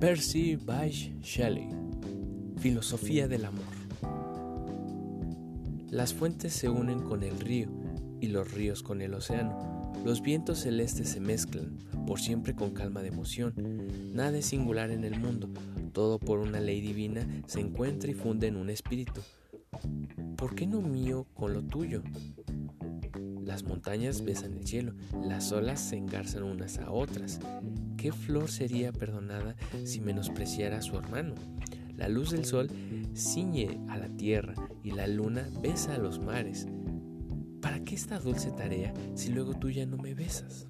Percy 0.00 0.54
Bysshe 0.54 1.12
Shelley 1.20 1.66
Filosofía 2.60 3.26
del 3.26 3.44
amor 3.44 3.64
Las 5.90 6.14
fuentes 6.14 6.52
se 6.52 6.68
unen 6.68 7.00
con 7.00 7.24
el 7.24 7.40
río 7.40 7.68
y 8.20 8.28
los 8.28 8.52
ríos 8.52 8.84
con 8.84 9.02
el 9.02 9.14
océano. 9.14 9.92
Los 10.04 10.22
vientos 10.22 10.60
celestes 10.60 11.08
se 11.08 11.18
mezclan, 11.18 11.78
por 12.06 12.20
siempre 12.20 12.54
con 12.54 12.70
calma 12.70 13.02
de 13.02 13.08
emoción. 13.08 13.54
Nada 14.14 14.38
es 14.38 14.46
singular 14.46 14.92
en 14.92 15.02
el 15.02 15.18
mundo, 15.18 15.48
todo 15.92 16.20
por 16.20 16.38
una 16.38 16.60
ley 16.60 16.80
divina 16.80 17.26
se 17.46 17.58
encuentra 17.58 18.08
y 18.08 18.14
funde 18.14 18.46
en 18.46 18.54
un 18.56 18.70
espíritu. 18.70 19.20
¿Por 20.36 20.54
qué 20.54 20.68
no 20.68 20.80
mío 20.80 21.26
con 21.34 21.54
lo 21.54 21.62
tuyo? 21.62 22.04
Las 23.48 23.64
montañas 23.64 24.22
besan 24.26 24.58
el 24.58 24.66
cielo, 24.66 24.92
las 25.24 25.52
olas 25.52 25.80
se 25.80 25.96
engarzan 25.96 26.42
unas 26.42 26.76
a 26.80 26.90
otras. 26.90 27.40
¿Qué 27.96 28.12
flor 28.12 28.50
sería 28.50 28.92
perdonada 28.92 29.56
si 29.86 30.02
menospreciara 30.02 30.76
a 30.76 30.82
su 30.82 30.98
hermano? 30.98 31.34
La 31.96 32.10
luz 32.10 32.32
del 32.32 32.44
sol 32.44 32.68
ciñe 33.14 33.80
a 33.88 33.96
la 33.96 34.10
tierra 34.10 34.52
y 34.84 34.90
la 34.90 35.06
luna 35.06 35.48
besa 35.62 35.94
a 35.94 35.98
los 35.98 36.20
mares. 36.20 36.66
¿Para 37.62 37.82
qué 37.82 37.94
esta 37.94 38.18
dulce 38.18 38.50
tarea 38.50 38.92
si 39.14 39.30
luego 39.30 39.54
tú 39.54 39.70
ya 39.70 39.86
no 39.86 39.96
me 39.96 40.12
besas? 40.12 40.68